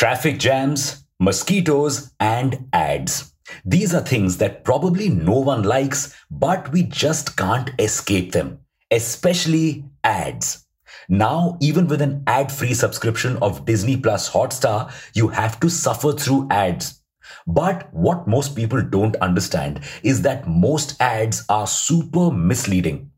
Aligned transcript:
Traffic 0.00 0.38
jams, 0.38 1.04
mosquitoes, 1.18 2.12
and 2.18 2.70
ads. 2.72 3.34
These 3.66 3.92
are 3.92 4.00
things 4.00 4.38
that 4.38 4.64
probably 4.64 5.10
no 5.10 5.38
one 5.40 5.62
likes, 5.62 6.16
but 6.30 6.72
we 6.72 6.84
just 6.84 7.36
can't 7.36 7.70
escape 7.78 8.32
them, 8.32 8.60
especially 8.90 9.84
ads. 10.02 10.64
Now, 11.10 11.58
even 11.60 11.86
with 11.86 12.00
an 12.00 12.22
ad 12.26 12.50
free 12.50 12.72
subscription 12.72 13.36
of 13.42 13.66
Disney 13.66 13.98
Plus 13.98 14.30
Hotstar, 14.30 14.90
you 15.12 15.28
have 15.28 15.60
to 15.60 15.68
suffer 15.68 16.12
through 16.12 16.48
ads. 16.50 17.02
But 17.46 17.92
what 17.92 18.26
most 18.26 18.56
people 18.56 18.80
don't 18.80 19.16
understand 19.16 19.80
is 20.02 20.22
that 20.22 20.48
most 20.48 20.98
ads 20.98 21.44
are 21.50 21.66
super 21.66 22.30
misleading. 22.30 23.09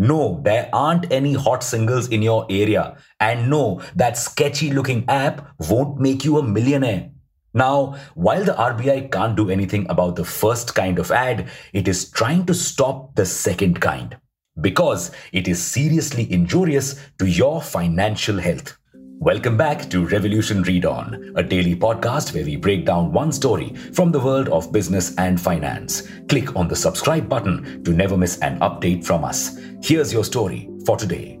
No, 0.00 0.40
there 0.42 0.70
aren't 0.72 1.12
any 1.12 1.34
hot 1.34 1.62
singles 1.62 2.08
in 2.08 2.22
your 2.22 2.46
area. 2.48 2.96
And 3.20 3.50
no, 3.50 3.82
that 3.96 4.16
sketchy 4.16 4.70
looking 4.70 5.04
app 5.10 5.46
won't 5.68 6.00
make 6.00 6.24
you 6.24 6.38
a 6.38 6.42
millionaire. 6.42 7.10
Now, 7.52 7.98
while 8.14 8.42
the 8.42 8.54
RBI 8.54 9.12
can't 9.12 9.36
do 9.36 9.50
anything 9.50 9.84
about 9.90 10.16
the 10.16 10.24
first 10.24 10.74
kind 10.74 10.98
of 10.98 11.10
ad, 11.10 11.50
it 11.74 11.86
is 11.86 12.10
trying 12.10 12.46
to 12.46 12.54
stop 12.54 13.14
the 13.14 13.26
second 13.26 13.82
kind 13.82 14.16
because 14.58 15.10
it 15.32 15.46
is 15.46 15.62
seriously 15.62 16.32
injurious 16.32 16.98
to 17.18 17.26
your 17.26 17.60
financial 17.60 18.38
health. 18.38 18.78
Welcome 19.22 19.58
back 19.58 19.90
to 19.90 20.06
Revolution 20.06 20.62
Read 20.62 20.86
On, 20.86 21.32
a 21.36 21.42
daily 21.42 21.76
podcast 21.76 22.32
where 22.32 22.42
we 22.42 22.56
break 22.56 22.86
down 22.86 23.12
one 23.12 23.32
story 23.32 23.74
from 23.92 24.12
the 24.12 24.18
world 24.18 24.48
of 24.48 24.72
business 24.72 25.14
and 25.16 25.38
finance. 25.38 26.08
Click 26.30 26.56
on 26.56 26.68
the 26.68 26.74
subscribe 26.74 27.28
button 27.28 27.84
to 27.84 27.92
never 27.92 28.16
miss 28.16 28.38
an 28.38 28.58
update 28.60 29.04
from 29.04 29.22
us. 29.22 29.58
Here's 29.82 30.10
your 30.10 30.24
story 30.24 30.70
for 30.86 30.96
today. 30.96 31.39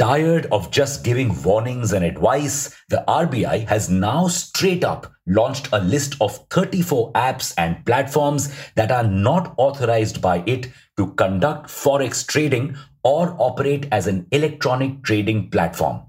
Tired 0.00 0.46
of 0.46 0.70
just 0.70 1.04
giving 1.04 1.42
warnings 1.42 1.92
and 1.92 2.02
advice, 2.02 2.74
the 2.88 3.04
RBI 3.06 3.68
has 3.68 3.90
now 3.90 4.28
straight 4.28 4.82
up 4.82 5.12
launched 5.26 5.68
a 5.74 5.80
list 5.80 6.16
of 6.22 6.38
34 6.48 7.12
apps 7.12 7.52
and 7.58 7.84
platforms 7.84 8.50
that 8.76 8.90
are 8.90 9.04
not 9.04 9.52
authorized 9.58 10.22
by 10.22 10.42
it 10.46 10.68
to 10.96 11.12
conduct 11.16 11.66
forex 11.68 12.26
trading 12.26 12.78
or 13.04 13.36
operate 13.38 13.88
as 13.92 14.06
an 14.06 14.26
electronic 14.32 15.02
trading 15.02 15.50
platform. 15.50 16.00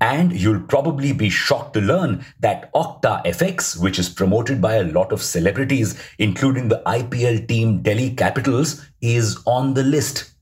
And 0.00 0.32
you'll 0.32 0.66
probably 0.66 1.12
be 1.12 1.30
shocked 1.30 1.74
to 1.74 1.80
learn 1.80 2.24
that 2.40 2.72
OctaFX, 2.72 3.80
which 3.80 4.00
is 4.00 4.08
promoted 4.08 4.60
by 4.60 4.74
a 4.74 4.90
lot 4.90 5.12
of 5.12 5.22
celebrities, 5.22 5.96
including 6.18 6.66
the 6.66 6.82
IPL 6.84 7.46
team 7.46 7.80
Delhi 7.80 8.10
Capitals, 8.10 8.84
is 9.00 9.38
on 9.46 9.74
the 9.74 9.84
list. 9.84 10.33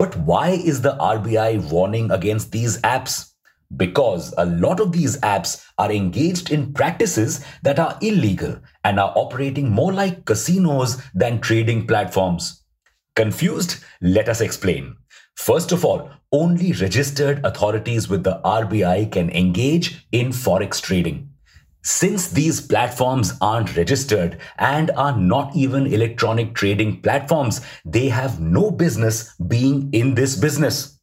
But 0.00 0.16
why 0.16 0.52
is 0.52 0.80
the 0.80 0.96
RBI 0.96 1.70
warning 1.70 2.10
against 2.10 2.52
these 2.52 2.80
apps? 2.80 3.32
Because 3.76 4.32
a 4.38 4.46
lot 4.46 4.80
of 4.80 4.92
these 4.92 5.18
apps 5.18 5.62
are 5.76 5.92
engaged 5.92 6.50
in 6.50 6.72
practices 6.72 7.44
that 7.64 7.78
are 7.78 7.98
illegal 8.00 8.56
and 8.82 8.98
are 8.98 9.12
operating 9.14 9.68
more 9.68 9.92
like 9.92 10.24
casinos 10.24 11.02
than 11.12 11.42
trading 11.42 11.86
platforms. 11.86 12.64
Confused? 13.14 13.84
Let 14.00 14.30
us 14.30 14.40
explain. 14.40 14.96
First 15.36 15.70
of 15.70 15.84
all, 15.84 16.08
only 16.32 16.72
registered 16.72 17.44
authorities 17.44 18.08
with 18.08 18.24
the 18.24 18.40
RBI 18.42 19.12
can 19.12 19.28
engage 19.28 20.06
in 20.12 20.28
forex 20.28 20.80
trading. 20.80 21.29
Since 21.82 22.32
these 22.32 22.60
platforms 22.60 23.32
aren't 23.40 23.74
registered 23.74 24.38
and 24.58 24.90
are 24.92 25.16
not 25.16 25.56
even 25.56 25.86
electronic 25.86 26.54
trading 26.54 27.00
platforms, 27.00 27.62
they 27.86 28.10
have 28.10 28.38
no 28.38 28.70
business 28.70 29.34
being 29.36 29.88
in 29.92 30.14
this 30.14 30.36
business. 30.36 30.98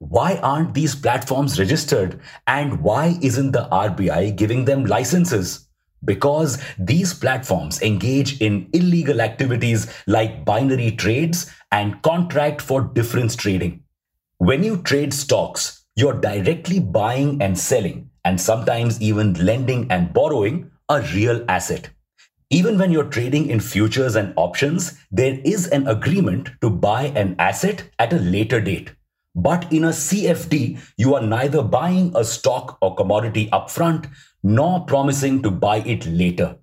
Why 0.00 0.36
aren't 0.36 0.74
these 0.74 0.94
platforms 0.94 1.58
registered 1.58 2.20
and 2.46 2.82
why 2.82 3.18
isn't 3.22 3.52
the 3.52 3.68
RBI 3.72 4.36
giving 4.36 4.66
them 4.66 4.84
licenses? 4.84 5.66
Because 6.04 6.62
these 6.78 7.14
platforms 7.14 7.80
engage 7.80 8.40
in 8.40 8.68
illegal 8.74 9.22
activities 9.22 9.90
like 10.06 10.44
binary 10.44 10.90
trades 10.92 11.50
and 11.72 12.00
contract 12.02 12.60
for 12.60 12.82
difference 12.82 13.34
trading. 13.34 13.82
When 14.36 14.62
you 14.62 14.76
trade 14.82 15.14
stocks, 15.14 15.84
you're 15.96 16.20
directly 16.20 16.80
buying 16.80 17.42
and 17.42 17.58
selling 17.58 18.07
and 18.28 18.38
sometimes 18.38 19.00
even 19.00 19.32
lending 19.50 19.90
and 19.90 20.12
borrowing 20.12 20.70
a 20.90 21.00
real 21.14 21.42
asset. 21.48 21.88
Even 22.50 22.78
when 22.78 22.92
you're 22.92 23.12
trading 23.16 23.48
in 23.48 23.58
futures 23.58 24.16
and 24.16 24.34
options, 24.36 24.98
there 25.10 25.40
is 25.44 25.66
an 25.68 25.86
agreement 25.86 26.50
to 26.60 26.68
buy 26.68 27.04
an 27.22 27.34
asset 27.38 27.84
at 27.98 28.12
a 28.12 28.18
later 28.34 28.60
date. 28.60 28.92
But 29.34 29.72
in 29.72 29.84
a 29.84 29.96
CFD, 30.04 30.78
you 30.98 31.14
are 31.14 31.22
neither 31.22 31.62
buying 31.62 32.12
a 32.14 32.22
stock 32.22 32.76
or 32.82 32.94
commodity 32.96 33.48
upfront 33.50 34.10
nor 34.42 34.84
promising 34.84 35.42
to 35.42 35.50
buy 35.50 35.78
it 35.78 36.04
later. 36.04 36.56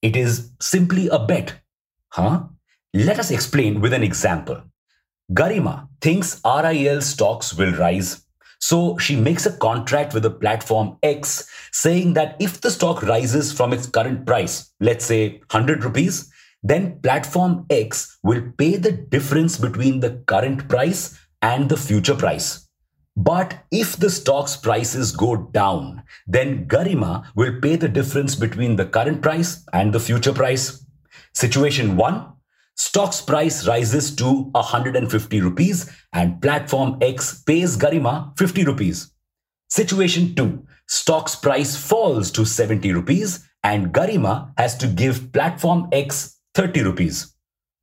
It 0.00 0.16
is 0.16 0.50
simply 0.60 1.06
a 1.06 1.20
bet. 1.20 1.54
Huh? 2.08 2.46
Let 2.94 3.20
us 3.20 3.30
explain 3.30 3.80
with 3.80 3.92
an 3.92 4.02
example. 4.02 4.60
Garima 5.32 5.88
thinks 6.00 6.40
RIL 6.44 7.00
stocks 7.00 7.54
will 7.54 7.72
rise 7.74 8.24
so 8.62 8.96
she 8.96 9.16
makes 9.16 9.44
a 9.44 9.56
contract 9.56 10.14
with 10.14 10.22
the 10.22 10.30
platform 10.30 10.96
X 11.02 11.50
saying 11.72 12.12
that 12.12 12.36
if 12.38 12.60
the 12.60 12.70
stock 12.70 13.02
rises 13.02 13.52
from 13.52 13.72
its 13.72 13.88
current 13.88 14.24
price, 14.24 14.72
let's 14.78 15.04
say 15.04 15.40
100 15.50 15.82
rupees, 15.82 16.30
then 16.62 17.00
platform 17.00 17.66
X 17.70 18.18
will 18.22 18.40
pay 18.58 18.76
the 18.76 18.92
difference 18.92 19.58
between 19.58 19.98
the 19.98 20.22
current 20.28 20.68
price 20.68 21.18
and 21.42 21.68
the 21.68 21.76
future 21.76 22.14
price. 22.14 22.68
But 23.16 23.58
if 23.72 23.96
the 23.96 24.08
stock's 24.08 24.56
prices 24.56 25.10
go 25.10 25.36
down, 25.36 26.04
then 26.28 26.66
Garima 26.66 27.26
will 27.34 27.60
pay 27.60 27.74
the 27.74 27.88
difference 27.88 28.36
between 28.36 28.76
the 28.76 28.86
current 28.86 29.22
price 29.22 29.64
and 29.72 29.92
the 29.92 29.98
future 29.98 30.32
price. 30.32 30.86
Situation 31.34 31.96
1 31.96 32.32
Stock's 32.74 33.20
price 33.20 33.66
rises 33.66 34.14
to 34.16 34.44
150 34.52 35.40
rupees 35.40 35.90
and 36.12 36.40
platform 36.40 36.98
X 37.00 37.42
pays 37.42 37.76
Garima 37.76 38.36
50 38.38 38.64
rupees. 38.64 39.12
Situation 39.68 40.34
2. 40.34 40.66
Stock's 40.88 41.36
price 41.36 41.76
falls 41.76 42.30
to 42.30 42.44
70 42.44 42.92
rupees 42.92 43.46
and 43.62 43.92
Garima 43.92 44.52
has 44.58 44.76
to 44.78 44.86
give 44.86 45.32
platform 45.32 45.88
X 45.92 46.38
30 46.54 46.82
rupees. 46.82 47.34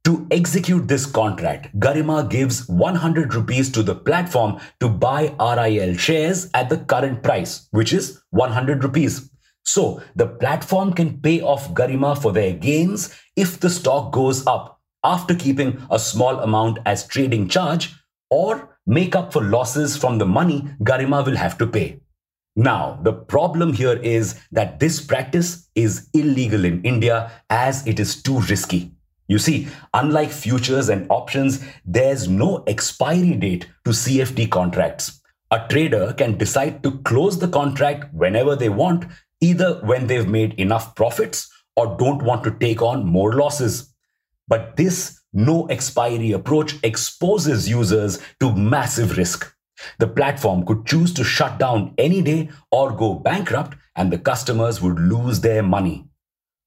To 0.05 0.25
execute 0.31 0.87
this 0.87 1.05
contract, 1.05 1.77
Garima 1.79 2.27
gives 2.27 2.67
100 2.67 3.35
rupees 3.35 3.71
to 3.73 3.83
the 3.83 3.95
platform 3.95 4.59
to 4.79 4.89
buy 4.89 5.35
RIL 5.39 5.97
shares 5.97 6.49
at 6.53 6.69
the 6.69 6.77
current 6.77 7.21
price, 7.21 7.67
which 7.71 7.93
is 7.93 8.21
100 8.31 8.83
rupees. 8.83 9.29
So 9.63 10.01
the 10.15 10.27
platform 10.27 10.93
can 10.93 11.19
pay 11.21 11.41
off 11.41 11.73
Garima 11.75 12.19
for 12.19 12.31
their 12.31 12.53
gains 12.53 13.15
if 13.35 13.59
the 13.59 13.69
stock 13.69 14.11
goes 14.11 14.47
up 14.47 14.78
after 15.03 15.35
keeping 15.35 15.81
a 15.89 15.99
small 15.99 16.39
amount 16.39 16.79
as 16.85 17.07
trading 17.07 17.47
charge 17.47 17.95
or 18.29 18.77
make 18.85 19.15
up 19.15 19.31
for 19.31 19.43
losses 19.43 19.95
from 19.95 20.17
the 20.17 20.25
money 20.25 20.67
Garima 20.83 21.25
will 21.25 21.37
have 21.37 21.57
to 21.57 21.67
pay. 21.67 21.99
Now, 22.55 22.99
the 23.03 23.13
problem 23.13 23.73
here 23.73 23.97
is 23.97 24.39
that 24.51 24.79
this 24.79 24.99
practice 24.99 25.69
is 25.75 26.09
illegal 26.13 26.65
in 26.65 26.81
India 26.83 27.31
as 27.49 27.85
it 27.87 27.99
is 27.99 28.21
too 28.21 28.39
risky. 28.41 28.91
You 29.27 29.37
see, 29.37 29.67
unlike 29.93 30.31
futures 30.31 30.89
and 30.89 31.05
options, 31.09 31.63
there's 31.85 32.27
no 32.27 32.63
expiry 32.65 33.35
date 33.35 33.67
to 33.85 33.91
CFD 33.91 34.49
contracts. 34.49 35.21
A 35.51 35.65
trader 35.69 36.13
can 36.13 36.37
decide 36.37 36.83
to 36.83 36.97
close 36.99 37.39
the 37.39 37.47
contract 37.47 38.13
whenever 38.13 38.55
they 38.55 38.69
want, 38.69 39.05
either 39.39 39.79
when 39.85 40.07
they've 40.07 40.27
made 40.27 40.59
enough 40.59 40.95
profits 40.95 41.49
or 41.75 41.95
don't 41.97 42.23
want 42.23 42.43
to 42.43 42.51
take 42.51 42.81
on 42.81 43.05
more 43.05 43.33
losses. 43.33 43.88
But 44.49 44.75
this 44.75 45.21
no 45.31 45.67
expiry 45.67 46.31
approach 46.31 46.75
exposes 46.83 47.69
users 47.69 48.19
to 48.39 48.53
massive 48.53 49.15
risk. 49.15 49.53
The 49.99 50.07
platform 50.07 50.65
could 50.65 50.85
choose 50.85 51.13
to 51.13 51.23
shut 51.23 51.59
down 51.59 51.93
any 51.97 52.21
day 52.21 52.49
or 52.71 52.91
go 52.91 53.13
bankrupt, 53.13 53.77
and 53.95 54.11
the 54.11 54.17
customers 54.17 54.81
would 54.81 54.99
lose 54.99 55.39
their 55.39 55.63
money. 55.63 56.05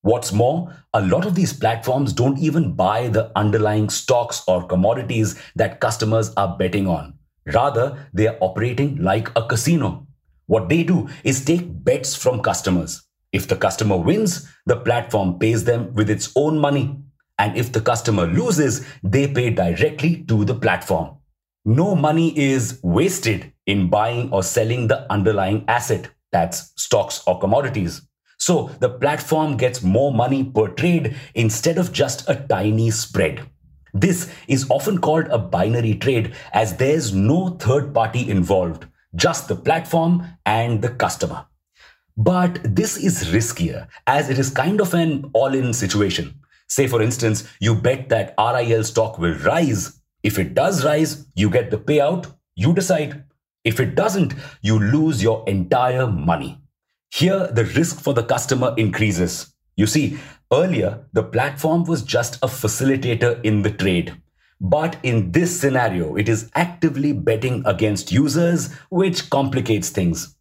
What's 0.02 0.32
more, 0.32 0.74
a 0.94 1.02
lot 1.04 1.26
of 1.26 1.34
these 1.34 1.52
platforms 1.52 2.12
don't 2.12 2.38
even 2.38 2.72
buy 2.72 3.08
the 3.08 3.30
underlying 3.36 3.90
stocks 3.90 4.42
or 4.48 4.66
commodities 4.66 5.38
that 5.56 5.80
customers 5.80 6.32
are 6.36 6.56
betting 6.56 6.86
on. 6.86 7.14
Rather, 7.46 8.08
they 8.14 8.28
are 8.28 8.38
operating 8.40 8.96
like 9.02 9.28
a 9.36 9.46
casino. 9.46 10.06
What 10.46 10.68
they 10.68 10.82
do 10.84 11.08
is 11.24 11.44
take 11.44 11.84
bets 11.84 12.14
from 12.14 12.42
customers. 12.42 13.02
If 13.32 13.48
the 13.48 13.56
customer 13.56 13.96
wins, 13.96 14.48
the 14.66 14.76
platform 14.76 15.38
pays 15.38 15.64
them 15.64 15.94
with 15.94 16.10
its 16.10 16.32
own 16.36 16.58
money. 16.58 16.98
And 17.42 17.56
if 17.56 17.72
the 17.72 17.80
customer 17.80 18.24
loses, 18.24 18.86
they 19.02 19.26
pay 19.26 19.50
directly 19.50 20.22
to 20.28 20.44
the 20.44 20.54
platform. 20.54 21.16
No 21.64 21.96
money 21.96 22.38
is 22.38 22.78
wasted 22.84 23.52
in 23.66 23.90
buying 23.90 24.32
or 24.32 24.44
selling 24.44 24.86
the 24.86 25.10
underlying 25.12 25.64
asset, 25.66 26.08
that's 26.30 26.72
stocks 26.76 27.20
or 27.26 27.40
commodities. 27.40 28.02
So 28.38 28.70
the 28.78 28.90
platform 28.90 29.56
gets 29.56 29.82
more 29.82 30.14
money 30.14 30.44
per 30.44 30.68
trade 30.68 31.16
instead 31.34 31.78
of 31.78 31.92
just 31.92 32.28
a 32.28 32.36
tiny 32.48 32.92
spread. 32.92 33.40
This 33.92 34.32
is 34.46 34.70
often 34.70 34.98
called 34.98 35.26
a 35.26 35.38
binary 35.38 35.96
trade 35.96 36.34
as 36.52 36.76
there's 36.76 37.12
no 37.12 37.56
third 37.58 37.92
party 37.92 38.30
involved, 38.30 38.86
just 39.16 39.48
the 39.48 39.56
platform 39.56 40.28
and 40.46 40.80
the 40.80 40.90
customer. 40.90 41.46
But 42.16 42.60
this 42.62 42.96
is 42.96 43.30
riskier 43.34 43.88
as 44.06 44.30
it 44.30 44.38
is 44.38 44.50
kind 44.50 44.80
of 44.80 44.94
an 44.94 45.28
all 45.32 45.52
in 45.52 45.72
situation. 45.72 46.38
Say, 46.72 46.86
for 46.86 47.02
instance, 47.02 47.44
you 47.60 47.74
bet 47.74 48.08
that 48.08 48.32
RIL 48.38 48.82
stock 48.84 49.18
will 49.18 49.34
rise. 49.40 50.00
If 50.22 50.38
it 50.38 50.54
does 50.54 50.86
rise, 50.86 51.26
you 51.34 51.50
get 51.50 51.70
the 51.70 51.76
payout, 51.76 52.32
you 52.54 52.72
decide. 52.72 53.24
If 53.62 53.78
it 53.78 53.94
doesn't, 53.94 54.32
you 54.62 54.78
lose 54.78 55.22
your 55.22 55.44
entire 55.46 56.06
money. 56.06 56.62
Here, 57.10 57.46
the 57.48 57.66
risk 57.66 58.00
for 58.00 58.14
the 58.14 58.22
customer 58.24 58.72
increases. 58.78 59.52
You 59.76 59.86
see, 59.86 60.18
earlier, 60.50 61.04
the 61.12 61.22
platform 61.22 61.84
was 61.84 62.02
just 62.02 62.36
a 62.36 62.46
facilitator 62.46 63.38
in 63.44 63.60
the 63.60 63.70
trade. 63.70 64.14
But 64.58 64.96
in 65.02 65.32
this 65.32 65.60
scenario, 65.60 66.16
it 66.16 66.26
is 66.26 66.50
actively 66.54 67.12
betting 67.12 67.62
against 67.66 68.10
users, 68.10 68.72
which 68.88 69.28
complicates 69.28 69.90
things. 69.90 70.36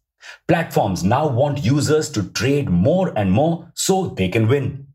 Platforms 0.48 1.04
now 1.04 1.28
want 1.28 1.62
users 1.62 2.08
to 2.12 2.22
trade 2.30 2.70
more 2.70 3.12
and 3.18 3.30
more 3.30 3.70
so 3.74 4.06
they 4.06 4.30
can 4.30 4.48
win. 4.48 4.86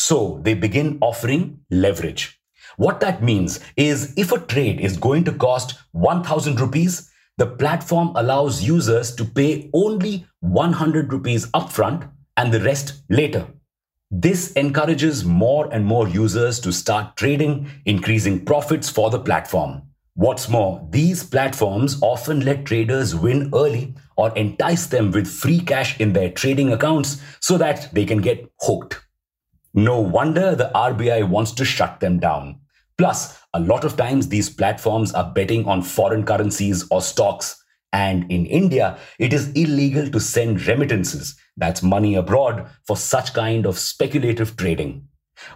So 0.00 0.40
they 0.44 0.54
begin 0.54 0.98
offering 1.00 1.58
leverage. 1.72 2.40
What 2.76 3.00
that 3.00 3.20
means 3.20 3.58
is 3.76 4.14
if 4.16 4.30
a 4.30 4.38
trade 4.38 4.80
is 4.80 4.96
going 4.96 5.24
to 5.24 5.32
cost 5.32 5.74
1000 5.90 6.60
rupees, 6.60 7.10
the 7.36 7.48
platform 7.48 8.12
allows 8.14 8.62
users 8.62 9.12
to 9.16 9.24
pay 9.24 9.68
only 9.74 10.24
100 10.38 11.12
rupees 11.12 11.46
upfront 11.50 12.08
and 12.36 12.52
the 12.54 12.60
rest 12.60 13.02
later. 13.10 13.44
This 14.08 14.52
encourages 14.52 15.24
more 15.24 15.68
and 15.72 15.84
more 15.84 16.06
users 16.06 16.60
to 16.60 16.72
start 16.72 17.16
trading, 17.16 17.68
increasing 17.84 18.44
profits 18.44 18.88
for 18.88 19.10
the 19.10 19.18
platform. 19.18 19.82
What's 20.14 20.48
more, 20.48 20.86
these 20.90 21.24
platforms 21.24 21.98
often 22.02 22.44
let 22.44 22.66
traders 22.66 23.16
win 23.16 23.50
early 23.52 23.96
or 24.16 24.32
entice 24.36 24.86
them 24.86 25.10
with 25.10 25.26
free 25.26 25.58
cash 25.58 25.98
in 25.98 26.12
their 26.12 26.30
trading 26.30 26.72
accounts 26.72 27.20
so 27.40 27.58
that 27.58 27.92
they 27.92 28.04
can 28.04 28.20
get 28.20 28.48
hooked. 28.60 29.00
No 29.84 30.00
wonder 30.00 30.54
the 30.54 30.70
RBI 30.74 31.28
wants 31.28 31.52
to 31.52 31.64
shut 31.64 32.00
them 32.00 32.18
down. 32.18 32.60
Plus, 32.96 33.38
a 33.54 33.60
lot 33.60 33.84
of 33.84 33.96
times 33.96 34.28
these 34.28 34.50
platforms 34.50 35.12
are 35.14 35.32
betting 35.32 35.66
on 35.66 35.82
foreign 35.82 36.24
currencies 36.24 36.84
or 36.90 37.00
stocks. 37.00 37.62
And 37.92 38.30
in 38.30 38.46
India, 38.46 38.98
it 39.18 39.32
is 39.32 39.52
illegal 39.52 40.10
to 40.10 40.20
send 40.20 40.66
remittances, 40.66 41.36
that's 41.56 41.82
money 41.82 42.14
abroad, 42.16 42.68
for 42.86 42.96
such 42.96 43.32
kind 43.32 43.66
of 43.66 43.78
speculative 43.78 44.56
trading. 44.56 45.06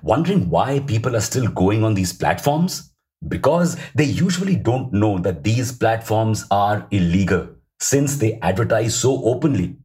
Wondering 0.02 0.48
why 0.48 0.80
people 0.80 1.16
are 1.16 1.20
still 1.20 1.48
going 1.48 1.84
on 1.84 1.94
these 1.94 2.12
platforms? 2.12 2.92
because 3.28 3.76
they 3.94 4.04
usually 4.04 4.56
don't 4.56 4.92
know 4.92 5.18
that 5.18 5.44
these 5.44 5.72
platforms 5.72 6.44
are 6.50 6.86
illegal 6.90 7.48
since 7.80 8.16
they 8.16 8.38
advertise 8.40 8.94
so 8.94 9.24
openly. 9.24 9.76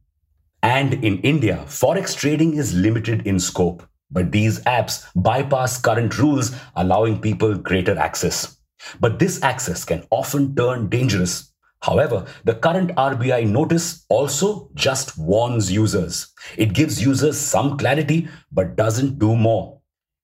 And 0.62 0.94
in 0.94 1.20
India, 1.20 1.64
forex 1.66 2.16
trading 2.16 2.54
is 2.54 2.74
limited 2.74 3.26
in 3.26 3.38
scope, 3.38 3.84
but 4.10 4.32
these 4.32 4.60
apps 4.60 5.06
bypass 5.14 5.80
current 5.80 6.18
rules, 6.18 6.54
allowing 6.76 7.20
people 7.20 7.54
greater 7.54 7.98
access. 7.98 8.56
But 9.00 9.18
this 9.18 9.42
access 9.42 9.84
can 9.84 10.04
often 10.10 10.54
turn 10.54 10.88
dangerous. 10.88 11.52
However, 11.82 12.26
the 12.44 12.54
current 12.54 12.90
RBI 12.96 13.48
notice 13.48 14.04
also 14.08 14.70
just 14.74 15.16
warns 15.16 15.70
users. 15.70 16.28
It 16.56 16.74
gives 16.74 17.00
users 17.00 17.38
some 17.38 17.76
clarity, 17.76 18.28
but 18.50 18.76
doesn't 18.76 19.18
do 19.18 19.36
more 19.36 19.78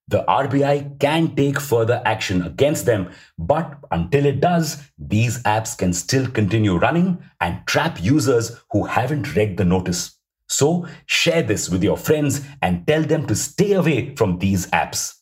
the 0.09 0.23
RBI 0.29 0.99
can 0.99 1.35
take 1.35 1.59
further 1.59 2.03
action 2.05 2.43
against 2.43 2.85
them, 2.85 3.11
but 3.39 3.79
until 3.91 4.27
it 4.27 4.41
does, 4.41 4.83
these 4.99 5.43
apps 5.45 5.77
can 5.77 5.93
still 5.93 6.27
continue 6.27 6.77
running 6.77 7.23
and 7.41 7.67
trap 7.67 8.03
users 8.03 8.61
who 8.71 8.85
haven't 8.85 9.35
read 9.35 9.57
the 9.57 9.65
notice. 9.65 10.14
So, 10.49 10.87
share 11.07 11.43
this 11.43 11.71
with 11.71 11.83
your 11.83 11.97
friends 11.97 12.47
and 12.63 12.87
tell 12.87 13.03
them 13.03 13.27
to 13.27 13.35
stay 13.35 13.73
away 13.73 14.15
from 14.15 14.39
these 14.39 14.67
apps. 14.69 15.15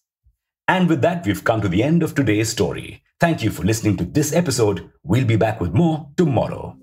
And 0.68 0.88
with 0.88 1.02
that, 1.02 1.26
we've 1.26 1.44
come 1.44 1.60
to 1.60 1.68
the 1.68 1.82
end 1.82 2.02
of 2.02 2.14
today's 2.14 2.48
story. 2.48 3.02
Thank 3.20 3.42
you 3.42 3.50
for 3.50 3.62
listening 3.62 3.96
to 3.98 4.04
this 4.04 4.32
episode. 4.32 4.90
We'll 5.04 5.24
be 5.24 5.36
back 5.36 5.60
with 5.60 5.72
more 5.72 6.08
tomorrow. 6.16 6.76